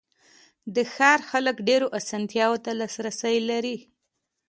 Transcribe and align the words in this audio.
د 0.75 0.77
ښار 0.93 1.19
خلک 1.29 1.55
ډېرو 1.69 1.87
آسانتیاوو 1.99 2.61
ته 2.65 2.71
لاسرسی 2.79 3.37
لري. 3.49 3.77